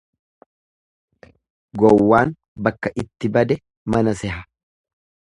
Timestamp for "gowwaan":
1.83-2.33